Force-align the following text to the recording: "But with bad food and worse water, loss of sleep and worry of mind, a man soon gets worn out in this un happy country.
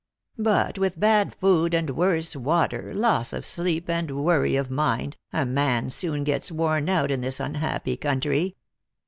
"But 0.55 0.79
with 0.79 0.99
bad 0.99 1.35
food 1.35 1.75
and 1.75 1.91
worse 1.91 2.35
water, 2.35 2.91
loss 2.91 3.33
of 3.33 3.45
sleep 3.45 3.87
and 3.87 4.23
worry 4.23 4.55
of 4.55 4.71
mind, 4.71 5.15
a 5.31 5.45
man 5.45 5.91
soon 5.91 6.23
gets 6.23 6.51
worn 6.51 6.89
out 6.89 7.11
in 7.11 7.21
this 7.21 7.39
un 7.39 7.53
happy 7.53 7.97
country. 7.97 8.55